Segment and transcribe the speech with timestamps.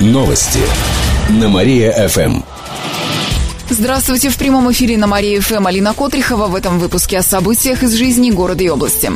[0.00, 0.60] Новости
[1.28, 2.40] на Мария-ФМ.
[3.68, 8.30] Здравствуйте, в прямом эфире на Мария-ФМ Алина Котрихова в этом выпуске о событиях из жизни
[8.30, 9.12] города и области.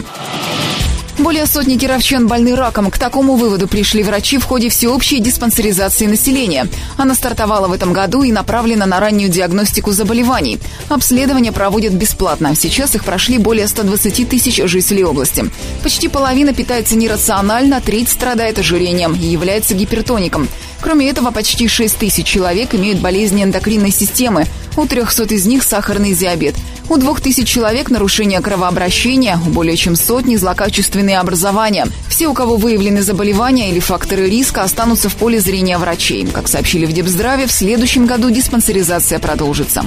[1.17, 2.91] Более сотни кировчан больны раком.
[2.91, 6.67] К такому выводу пришли врачи в ходе всеобщей диспансеризации населения.
[6.99, 10.59] Она стартовала в этом году и направлена на раннюю диагностику заболеваний.
[10.91, 12.55] Обследования проводят бесплатно.
[12.57, 15.51] Сейчас их прошли более 120 тысяч жителей области.
[15.83, 20.49] Почти половина питается нерационально, треть страдает ожирением и является гипертоником.
[20.81, 24.47] Кроме этого, почти 6 тысяч человек имеют болезни эндокринной системы.
[24.77, 26.55] У 300 из них сахарный диабет.
[26.91, 31.87] У 2000 человек нарушение кровообращения, у более чем сотни злокачественные образования.
[32.09, 36.27] Все, у кого выявлены заболевания или факторы риска, останутся в поле зрения врачей.
[36.27, 39.85] Как сообщили в Депздраве, в следующем году диспансеризация продолжится.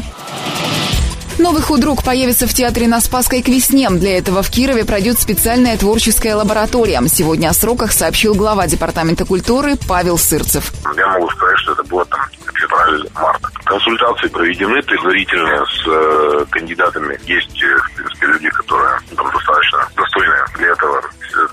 [1.40, 3.90] Новый худрук появится в театре на Спасской к весне.
[3.92, 7.00] Для этого в Кирове пройдет специальная творческая лаборатория.
[7.08, 10.72] Сегодня о сроках сообщил глава Департамента культуры Павел Сырцев.
[10.96, 12.22] Я могу сказать, что это было там
[12.56, 13.42] февраль-март.
[13.66, 17.20] Консультации проведены предварительно с э, кандидатами.
[17.26, 21.02] Есть, э, в принципе, люди, которые там достаточно достойные для этого.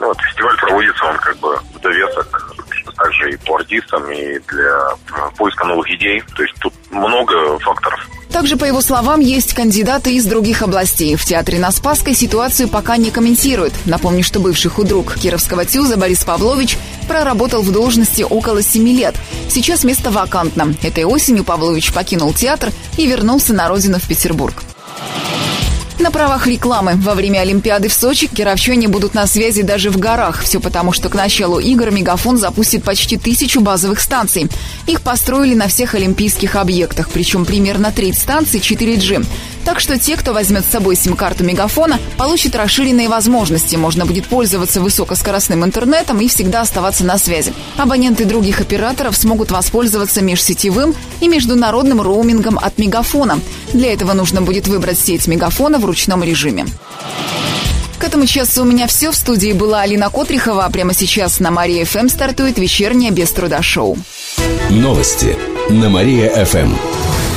[0.00, 2.54] Ну, вот фестиваль проводится, он как бы в довесок
[2.96, 6.22] также и по артистам, и для э, поиска новых идей.
[6.34, 8.03] То есть тут много факторов.
[8.34, 11.14] Также, по его словам, есть кандидаты из других областей.
[11.14, 13.72] В театре на Спасской ситуацию пока не комментируют.
[13.84, 19.14] Напомню, что бывший худрук Кировского ТЮЗа Борис Павлович проработал в должности около семи лет.
[19.48, 20.74] Сейчас место вакантно.
[20.82, 24.64] Этой осенью Павлович покинул театр и вернулся на родину в Петербург.
[25.98, 26.96] На правах рекламы.
[26.96, 30.42] Во время Олимпиады в Сочи кировчане будут на связи даже в горах.
[30.42, 34.48] Все потому, что к началу игр Мегафон запустит почти тысячу базовых станций.
[34.86, 39.24] Их построили на всех олимпийских объектах, причем примерно треть станций 4G.
[39.64, 43.76] Так что те, кто возьмет с собой сим-карту Мегафона, получат расширенные возможности.
[43.76, 47.54] Можно будет пользоваться высокоскоростным интернетом и всегда оставаться на связи.
[47.76, 53.40] Абоненты других операторов смогут воспользоваться межсетевым и международным роумингом от Мегафона.
[53.72, 56.66] Для этого нужно будет выбрать сеть Мегафона в ручном режиме.
[57.98, 59.10] К этому часу у меня все.
[59.10, 60.66] В студии была Алина Котрихова.
[60.66, 63.96] А прямо сейчас на Мария ФМ стартует вечернее без труда шоу.
[64.68, 65.38] Новости
[65.70, 66.93] на Мария-ФМ.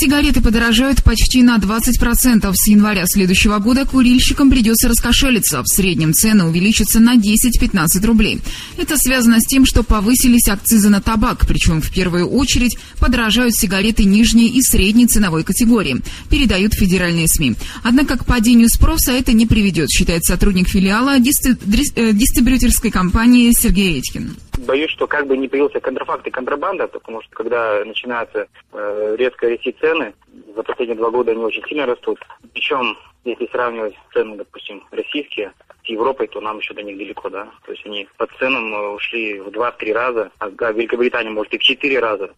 [0.00, 2.52] Сигареты подорожают почти на 20%.
[2.54, 5.60] С января следующего года курильщикам придется раскошелиться.
[5.64, 8.38] В среднем цены увеличатся на 10-15 рублей.
[8.76, 11.48] Это связано с тем, что повысились акцизы на табак.
[11.48, 15.96] Причем в первую очередь подорожают сигареты нижней и средней ценовой категории.
[16.30, 17.54] Передают федеральные СМИ.
[17.82, 24.36] Однако к падению спроса это не приведет, считает сотрудник филиала дистрибьюторской компании Сергей Редькин
[24.68, 29.48] боюсь, что как бы не появился контрафакт и контрабанда, потому что когда начинаются э, резко
[29.48, 30.14] расти цены,
[30.54, 32.18] за последние два года они очень сильно растут.
[32.52, 35.52] Причем, если сравнивать цены, допустим, российские
[35.84, 37.48] с Европой, то нам еще до них далеко, да.
[37.64, 41.62] То есть они по ценам э, ушли в 2-3 раза, а Великобритания может и в
[41.62, 42.30] 4 раза.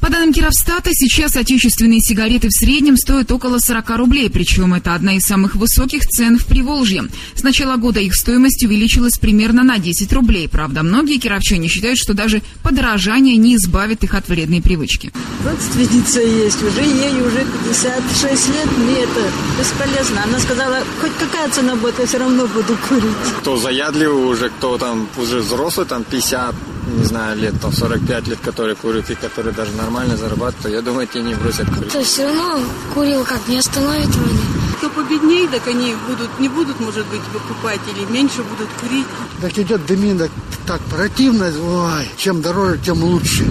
[0.00, 5.16] По данным Кировстата, сейчас отечественные сигареты в среднем стоят около 40 рублей, причем это одна
[5.16, 7.04] из самых высоких цен в Приволжье.
[7.34, 10.48] С начала года их стоимость увеличилась примерно на 10 рублей.
[10.48, 15.12] Правда, многие кировчане считают, что даже подорожание не избавит их от вредной привычки.
[15.44, 20.24] Родственница есть, уже ей уже 56 лет, мне это бесполезно.
[20.24, 23.04] Она сказала, хоть какая цена будет, я все равно буду курить.
[23.40, 26.65] Кто заядливый уже, кто там уже взрослый, там 50, не
[27.06, 31.06] знаю, лет, там 45 лет, которые курят и которые даже нормально зарабатывают, то я думаю,
[31.06, 31.92] те не бросят курить.
[31.92, 32.60] То все равно
[32.94, 34.38] курил как не остановит вроде.
[34.78, 39.06] Кто победнее, так они будут, не будут, может быть, покупать или меньше будут курить.
[39.40, 40.30] Так идет дымин, так,
[40.66, 43.46] так противно, ой, чем дороже, тем лучше.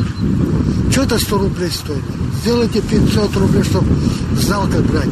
[0.92, 2.04] Что это 100 рублей стоит?
[2.42, 3.88] Сделайте 500 рублей, чтобы
[4.40, 5.10] знал, как брать.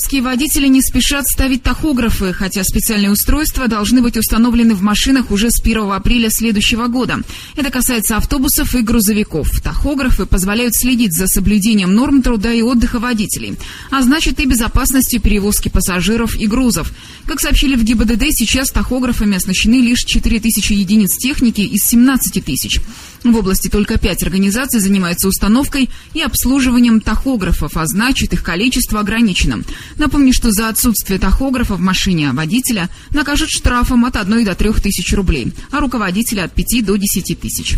[0.00, 5.50] Кировские водители не спешат ставить тахографы, хотя специальные устройства должны быть установлены в машинах уже
[5.50, 7.20] с 1 апреля следующего года.
[7.54, 9.60] Это касается автобусов и грузовиков.
[9.60, 13.58] Тахографы позволяют следить за соблюдением норм труда и отдыха водителей,
[13.90, 16.92] а значит и безопасностью перевозки пассажиров и грузов.
[17.26, 22.80] Как сообщили в ГИБДД, сейчас тахографами оснащены лишь 4 тысячи единиц техники из 17 тысяч.
[23.22, 29.62] В области только пять организаций занимаются установкой и обслуживанием тахографов, а значит их количество ограничено.
[29.96, 35.12] Напомню, что за отсутствие тахографа в машине водителя накажут штрафом от 1 до 3 тысяч
[35.12, 37.76] рублей, а руководителя от 5 до 10 тысяч.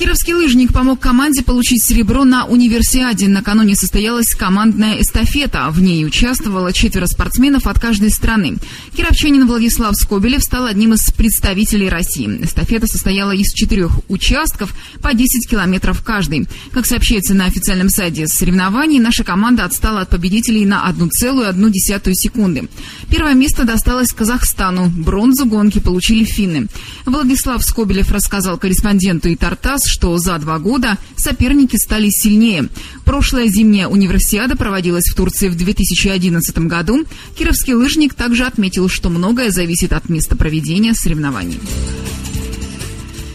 [0.00, 3.28] Кировский лыжник помог команде получить серебро на универсиаде.
[3.28, 5.68] Накануне состоялась командная эстафета.
[5.68, 8.56] В ней участвовало четверо спортсменов от каждой страны.
[8.96, 12.26] Кировчанин Владислав Скобелев стал одним из представителей России.
[12.42, 16.48] Эстафета состояла из четырех участков по 10 километров каждый.
[16.72, 22.70] Как сообщается на официальном сайте соревнований, наша команда отстала от победителей на 1,1 секунды.
[23.10, 24.88] Первое место досталось Казахстану.
[24.88, 26.68] Бронзу гонки получили финны.
[27.04, 32.68] Владислав Скобелев рассказал корреспонденту и Тартас, что за два года соперники стали сильнее.
[33.04, 37.04] Прошлая зимняя универсиада проводилась в Турции в 2011 году.
[37.36, 41.58] Кировский лыжник также отметил, что многое зависит от места проведения соревнований.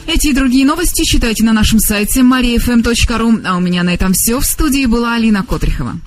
[0.07, 3.41] Эти и другие новости читайте на нашем сайте mariafm.ru.
[3.45, 4.39] А у меня на этом все.
[4.39, 5.99] В студии была Алина Котрихова.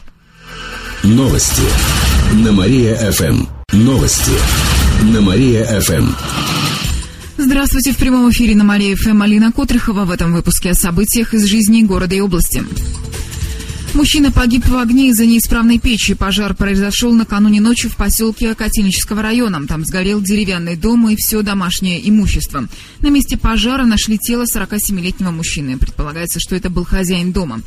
[1.02, 1.62] Новости
[2.44, 3.46] на Мария-ФМ.
[3.72, 4.32] Новости
[5.02, 6.77] на Мария-ФМ.
[7.50, 7.92] Здравствуйте.
[7.92, 10.04] В прямом эфире на Мария ФМ Алина Котрихова.
[10.04, 12.62] В этом выпуске о событиях из жизни города и области.
[13.94, 16.12] Мужчина погиб в огне из-за неисправной печи.
[16.12, 19.66] Пожар произошел накануне ночи в поселке Котельнического района.
[19.66, 22.68] Там сгорел деревянный дом и все домашнее имущество.
[23.00, 25.78] На месте пожара нашли тело 47-летнего мужчины.
[25.78, 27.62] Предполагается, что это был хозяин дома.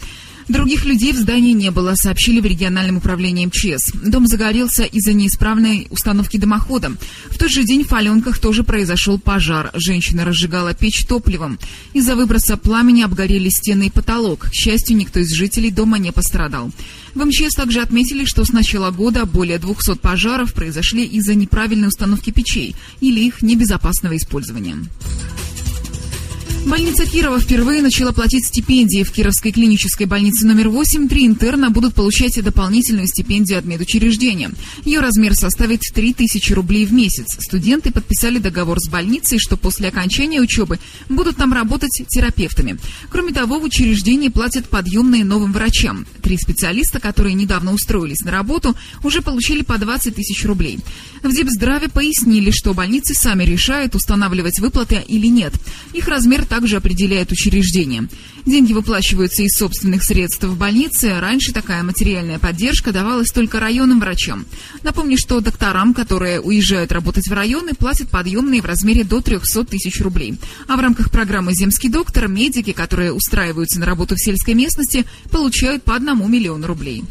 [0.51, 3.93] Других людей в здании не было, сообщили в региональном управлении МЧС.
[3.93, 6.91] Дом загорелся из-за неисправной установки дымохода.
[7.29, 9.71] В тот же день в Аленках тоже произошел пожар.
[9.73, 11.57] Женщина разжигала печь топливом.
[11.93, 14.49] Из-за выброса пламени обгорели стены и потолок.
[14.49, 16.69] К счастью, никто из жителей дома не пострадал.
[17.15, 22.31] В МЧС также отметили, что с начала года более 200 пожаров произошли из-за неправильной установки
[22.31, 24.75] печей или их небезопасного использования.
[26.65, 29.03] Больница Кирова впервые начала платить стипендии.
[29.03, 34.51] В Кировской клинической больнице номер 8 три интерна будут получать дополнительную стипендию от медучреждения.
[34.85, 37.25] Ее размер составит 3000 рублей в месяц.
[37.39, 40.79] Студенты подписали договор с больницей, что после окончания учебы
[41.09, 42.77] будут там работать терапевтами.
[43.09, 46.05] Кроме того, в учреждении платят подъемные новым врачам.
[46.21, 50.79] Три специалиста, которые недавно устроились на работу, уже получили по 20 тысяч рублей.
[51.23, 55.53] В Дипздраве пояснили, что больницы сами решают, устанавливать выплаты или нет.
[55.93, 58.09] Их размер также определяет учреждение.
[58.45, 61.17] Деньги выплачиваются из собственных средств в больнице.
[61.17, 64.45] Раньше такая материальная поддержка давалась только районным врачам.
[64.83, 70.01] Напомню, что докторам, которые уезжают работать в районы, платят подъемные в размере до 300 тысяч
[70.01, 70.37] рублей.
[70.67, 75.83] А в рамках программы «Земский доктор» медики, которые устраиваются на работу в сельской местности, получают
[75.83, 77.05] по одному миллиону рублей.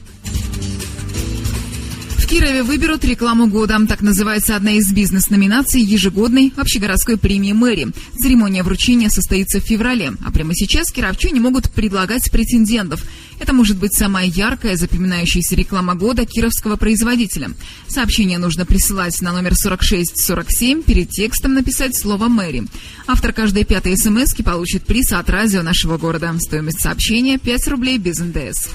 [2.31, 3.77] Кирове выберут рекламу года.
[3.89, 7.89] Так называется одна из бизнес-номинаций ежегодной общегородской премии мэри.
[8.23, 10.13] Церемония вручения состоится в феврале.
[10.25, 13.03] А прямо сейчас кировчане могут предлагать претендентов.
[13.41, 17.51] Это может быть самая яркая, запоминающаяся реклама года кировского производителя.
[17.89, 22.63] Сообщение нужно присылать на номер 4647, перед текстом написать слово «Мэри».
[23.09, 26.33] Автор каждой пятой смс получит приз от радио нашего города.
[26.39, 28.69] Стоимость сообщения 5 рублей без НДС.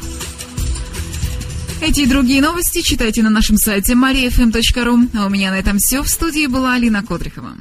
[1.87, 5.09] Эти и другие новости читайте на нашем сайте mariafm.ru.
[5.15, 6.01] А у меня на этом все.
[6.01, 7.51] В студии была Алина Котрихова.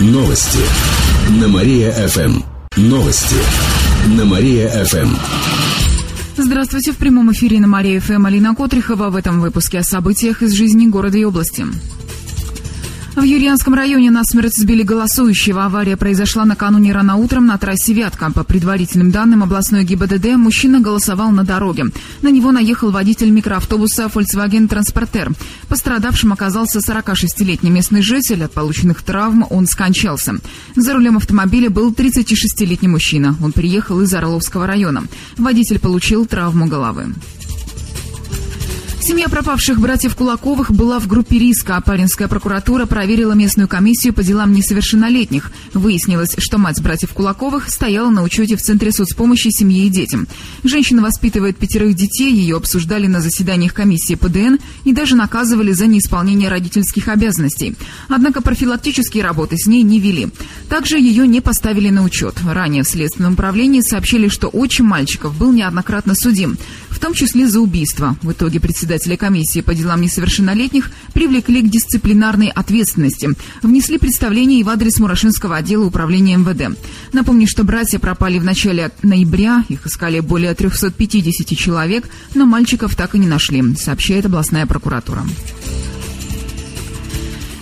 [0.00, 0.58] Новости
[1.40, 2.42] на Мария-ФМ.
[2.76, 3.36] Новости
[4.08, 5.14] на Мария-ФМ.
[6.36, 6.90] Здравствуйте.
[6.90, 9.10] В прямом эфире на Мария-ФМ Алина Котрихова.
[9.10, 11.64] В этом выпуске о событиях из жизни города и области.
[13.16, 15.64] В Юрьянском районе насмерть сбили голосующего.
[15.64, 18.30] Авария произошла накануне рано утром на трассе Вятка.
[18.30, 21.86] По предварительным данным областной ГИБДД, мужчина голосовал на дороге.
[22.20, 25.34] На него наехал водитель микроавтобуса Volkswagen Transporter.
[25.66, 28.44] Пострадавшим оказался 46-летний местный житель.
[28.44, 30.34] От полученных травм он скончался.
[30.74, 33.34] За рулем автомобиля был 36-летний мужчина.
[33.42, 35.04] Он приехал из Орловского района.
[35.38, 37.14] Водитель получил травму головы.
[39.06, 41.80] Семья пропавших братьев Кулаковых была в группе риска.
[41.80, 45.52] Паринская прокуратура проверила местную комиссию по делам несовершеннолетних.
[45.74, 50.26] Выяснилось, что мать братьев Кулаковых стояла на учете в Центре соцпомощи семье и детям.
[50.64, 56.48] Женщина воспитывает пятерых детей, ее обсуждали на заседаниях комиссии ПДН и даже наказывали за неисполнение
[56.48, 57.76] родительских обязанностей.
[58.08, 60.30] Однако профилактические работы с ней не вели.
[60.68, 62.38] Также ее не поставили на учет.
[62.44, 66.58] Ранее в Следственном управлении сообщили, что отчим мальчиков был неоднократно судим,
[66.90, 68.16] в том числе за убийство.
[68.22, 73.28] В итоге председатель председателя комиссии по делам несовершеннолетних привлекли к дисциплинарной ответственности.
[73.62, 76.78] Внесли представление и в адрес Мурашинского отдела управления МВД.
[77.12, 79.64] Напомню, что братья пропали в начале ноября.
[79.68, 85.22] Их искали более 350 человек, но мальчиков так и не нашли, сообщает областная прокуратура.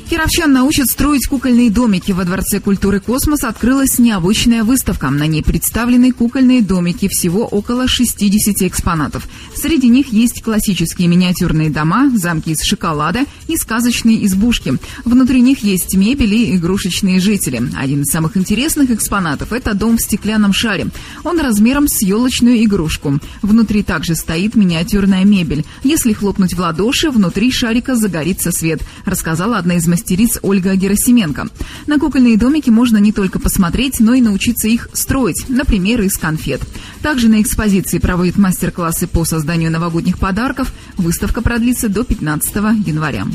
[0.09, 2.13] Кировчан научат строить кукольные домики.
[2.13, 5.09] Во Дворце культуры «Космос» открылась необычная выставка.
[5.09, 9.27] На ней представлены кукольные домики, всего около 60 экспонатов.
[9.57, 14.75] Среди них есть классические миниатюрные дома, замки из шоколада и сказочные избушки.
[15.07, 17.63] Внутри них есть мебель и игрушечные жители.
[17.75, 20.89] Один из самых интересных экспонатов– это дом в стеклянном шаре.
[21.25, 23.21] Он размером с елочную игрушку.
[23.41, 25.65] Внутри также стоит миниатюрная мебель.
[25.83, 31.49] Если хлопнуть в ладоши, внутри шарика загорится свет, рассказала одна из мастериц Ольга Герасименко.
[31.87, 36.61] На кукольные домики можно не только посмотреть, но и научиться их строить, например, из конфет.
[37.01, 40.73] Также на экспозиции проводят мастер-классы по созданию новогодних подарков.
[40.99, 42.55] Выставка продлится до 15
[42.87, 43.27] января.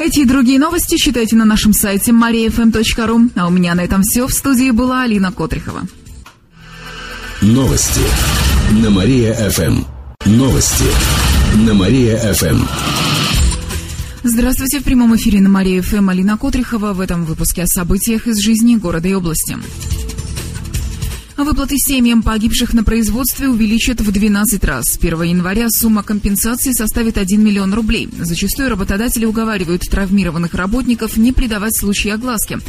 [0.00, 3.30] Эти и другие новости читайте на нашем сайте mariafm.ru.
[3.36, 4.26] А у меня на этом все.
[4.26, 5.82] В студии была Алина Котрихова.
[7.42, 8.02] Новости
[8.82, 9.84] на Мария-ФМ.
[10.26, 10.86] Новости
[11.64, 13.23] на Мария-ФМ.
[14.26, 14.80] Здравствуйте.
[14.80, 16.94] В прямом эфире на Мария ФМ Алина Котрихова.
[16.94, 19.58] В этом выпуске о событиях из жизни города и области.
[21.36, 24.84] Выплаты семьям погибших на производстве увеличат в 12 раз.
[24.86, 28.08] С 1 января сумма компенсации составит 1 миллион рублей.
[28.18, 32.60] Зачастую работодатели уговаривают травмированных работников не придавать случаи огласки.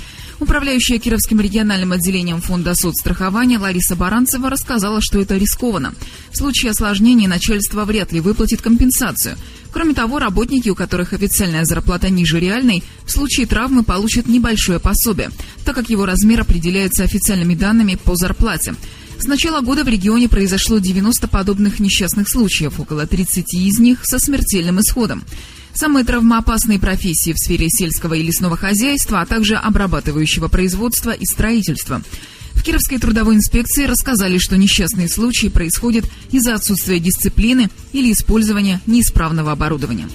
[0.42, 5.94] Управляющая Кировским региональным отделением фонда соцстрахования Лариса Баранцева рассказала, что это рискованно.
[6.32, 9.38] В случае осложнений начальство вряд ли выплатит компенсацию.
[9.76, 15.32] Кроме того, работники, у которых официальная зарплата ниже реальной, в случае травмы получат небольшое пособие,
[15.66, 18.76] так как его размер определяется официальными данными по зарплате.
[19.20, 24.18] С начала года в регионе произошло 90 подобных несчастных случаев, около 30 из них со
[24.18, 25.26] смертельным исходом.
[25.74, 32.02] Самые травмоопасные профессии в сфере сельского и лесного хозяйства, а также обрабатывающего производства и строительства.
[32.66, 40.10] Кировской трудовой инспекции рассказали, что несчастные случаи происходят из-за отсутствия дисциплины или использования неисправного оборудования.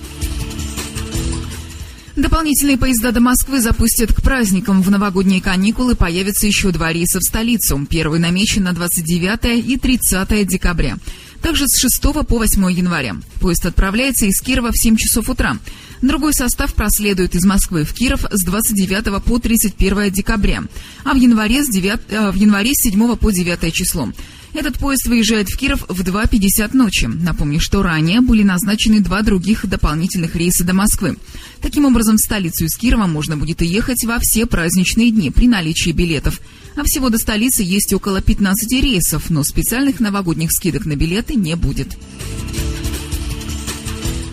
[2.16, 4.83] Дополнительные поезда до Москвы запустят к праздникам.
[4.83, 7.87] В новогодние каникулы появятся еще два рейса в столицу.
[7.88, 10.99] Первый намечен на 29 и 30 декабря.
[11.42, 13.16] Также с 6 по 8 января.
[13.40, 15.57] Поезд отправляется из Кирова в 7 часов утра.
[16.02, 20.62] Другой состав проследует из Москвы в Киров с 29 по 31 декабря,
[21.04, 24.09] а в январе с, 9, э, в январе с 7 по 9 число.
[24.52, 27.04] Этот поезд выезжает в Киров в 2.50 ночи.
[27.04, 31.16] Напомню, что ранее были назначены два других дополнительных рейса до Москвы.
[31.61, 35.90] Таким образом, в столицу из Кирова можно будет ехать во все праздничные дни при наличии
[35.90, 36.40] билетов.
[36.76, 41.54] А всего до столицы есть около 15 рейсов, но специальных новогодних скидок на билеты не
[41.54, 41.97] будет.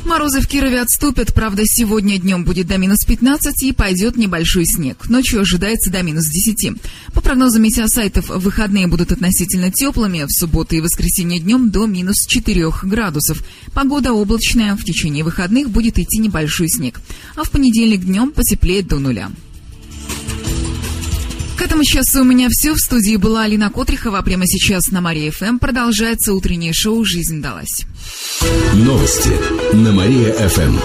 [0.08, 5.10] Морозы в Кирове отступят, правда, сегодня днем будет до минус 15 и пойдет небольшой снег.
[5.10, 6.80] Ночью ожидается до минус 10.
[7.14, 12.72] По прогнозам метеосайтов, выходные будут относительно теплыми, в субботу и воскресенье днем до минус 4
[12.84, 13.44] градусов.
[13.74, 17.02] Погода облачная, в течение выходных будет идти небольшой снег.
[17.36, 19.30] А в понедельник днем потеплеет до нуля.
[21.68, 22.74] Этому часу у меня все.
[22.74, 24.22] В студии была Алина Котрихова.
[24.22, 27.86] Прямо сейчас на Мария ФМ продолжается утреннее шоу «Жизнь далась».
[28.74, 29.34] Новости
[29.74, 30.78] на Мария-ФМ.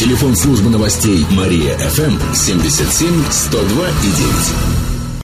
[0.00, 4.85] Телефон службы новостей Мария-ФМ 77 102 и 9.